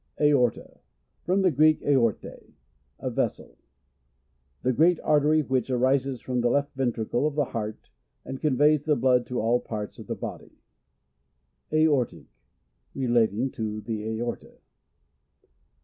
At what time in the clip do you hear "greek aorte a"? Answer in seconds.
1.51-3.11